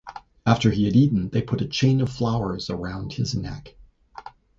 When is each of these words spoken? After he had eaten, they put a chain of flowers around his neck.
After 0.47 0.71
he 0.71 0.85
had 0.85 0.95
eaten, 0.95 1.29
they 1.29 1.43
put 1.43 1.61
a 1.61 1.67
chain 1.67 2.01
of 2.01 2.11
flowers 2.11 2.71
around 2.71 3.13
his 3.13 3.35
neck. 3.35 3.75